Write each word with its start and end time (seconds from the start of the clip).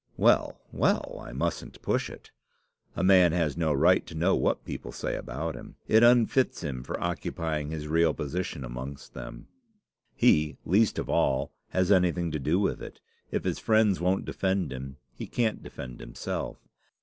"Well, 0.17 0.59
well! 0.71 1.23
I 1.23 1.31
mustn't 1.31 1.79
push 1.83 2.09
it. 2.09 2.31
A 2.95 3.03
man 3.03 3.33
has 3.33 3.55
no 3.55 3.71
right 3.71 4.03
to 4.07 4.15
know 4.15 4.35
what 4.35 4.65
people 4.65 4.91
say 4.91 5.15
about 5.15 5.53
him. 5.55 5.75
It 5.87 6.01
unfits 6.01 6.61
him 6.63 6.81
for 6.81 6.99
occupying 6.99 7.69
his 7.69 7.87
real 7.87 8.11
position 8.15 8.65
amongst 8.65 9.13
them. 9.13 9.47
He, 10.15 10.57
least 10.65 10.97
of 10.97 11.07
all, 11.07 11.51
has 11.69 11.91
anything 11.91 12.31
to 12.31 12.39
do 12.39 12.59
with 12.59 12.81
it. 12.81 12.99
If 13.29 13.43
his 13.43 13.59
friends 13.59 14.01
won't 14.01 14.25
defend 14.25 14.73
him, 14.73 14.97
he 15.13 15.27
can't 15.27 15.61
defend 15.61 15.99
himself. 15.99 16.57